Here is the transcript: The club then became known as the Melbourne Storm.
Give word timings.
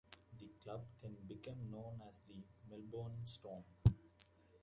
The 0.39 0.47
club 0.63 0.87
then 1.03 1.15
became 1.27 1.69
known 1.69 2.01
as 2.09 2.19
the 2.27 2.33
Melbourne 2.67 3.23
Storm. 3.23 3.63